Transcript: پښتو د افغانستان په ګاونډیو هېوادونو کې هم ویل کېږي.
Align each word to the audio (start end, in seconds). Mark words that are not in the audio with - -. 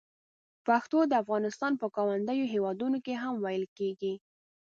پښتو 0.65 0.99
د 1.07 1.13
افغانستان 1.23 1.71
په 1.81 1.85
ګاونډیو 1.95 2.51
هېوادونو 2.53 2.97
کې 3.05 3.13
هم 3.23 3.33
ویل 3.43 3.65
کېږي. 3.77 4.13